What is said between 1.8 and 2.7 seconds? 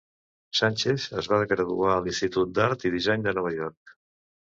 a l'institut